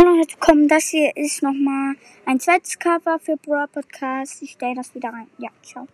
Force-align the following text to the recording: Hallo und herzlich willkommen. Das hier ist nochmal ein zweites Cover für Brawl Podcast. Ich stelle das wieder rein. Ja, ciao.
Hallo 0.00 0.12
und 0.12 0.16
herzlich 0.16 0.36
willkommen. 0.40 0.66
Das 0.66 0.88
hier 0.88 1.14
ist 1.14 1.42
nochmal 1.42 1.94
ein 2.24 2.40
zweites 2.40 2.78
Cover 2.78 3.18
für 3.18 3.36
Brawl 3.36 3.68
Podcast. 3.68 4.40
Ich 4.40 4.52
stelle 4.52 4.76
das 4.76 4.94
wieder 4.94 5.10
rein. 5.10 5.26
Ja, 5.36 5.50
ciao. 5.62 5.88